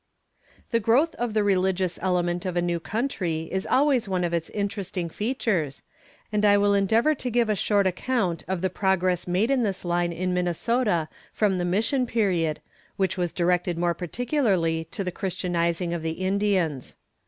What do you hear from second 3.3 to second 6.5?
is always one of its interesting features, and